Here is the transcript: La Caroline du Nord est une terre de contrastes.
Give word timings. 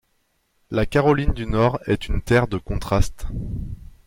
La 0.71 0.87
Caroline 0.87 1.31
du 1.31 1.45
Nord 1.45 1.79
est 1.85 2.07
une 2.07 2.23
terre 2.23 2.47
de 2.47 2.57
contrastes. 2.57 3.27